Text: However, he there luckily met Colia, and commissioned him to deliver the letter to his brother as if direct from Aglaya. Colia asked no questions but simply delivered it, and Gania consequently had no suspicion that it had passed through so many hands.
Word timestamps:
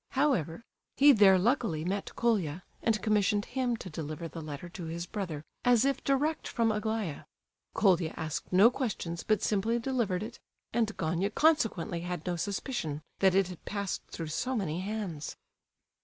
However, 0.13 0.63
he 0.97 1.11
there 1.11 1.37
luckily 1.37 1.85
met 1.85 2.15
Colia, 2.15 2.63
and 2.81 2.99
commissioned 3.03 3.45
him 3.45 3.77
to 3.77 3.87
deliver 3.87 4.27
the 4.27 4.41
letter 4.41 4.67
to 4.67 4.85
his 4.85 5.05
brother 5.05 5.43
as 5.63 5.85
if 5.85 6.03
direct 6.03 6.47
from 6.47 6.71
Aglaya. 6.71 7.25
Colia 7.75 8.11
asked 8.17 8.51
no 8.51 8.71
questions 8.71 9.21
but 9.21 9.43
simply 9.43 9.77
delivered 9.77 10.23
it, 10.23 10.39
and 10.73 10.97
Gania 10.97 11.29
consequently 11.29 11.99
had 11.99 12.25
no 12.25 12.35
suspicion 12.35 13.03
that 13.19 13.35
it 13.35 13.49
had 13.49 13.63
passed 13.63 14.01
through 14.07 14.25
so 14.29 14.55
many 14.55 14.79
hands. 14.79 15.37